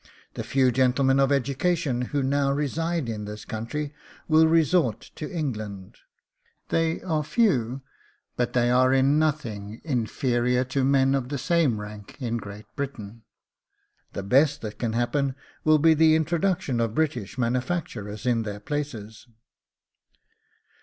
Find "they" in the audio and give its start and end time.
6.69-7.03, 8.53-8.71